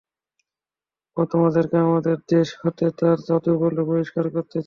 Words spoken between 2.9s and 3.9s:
তার জাদুবলে